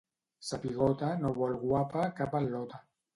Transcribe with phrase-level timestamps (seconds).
[0.47, 2.81] Sa pigota no vol guapa cap al·lota.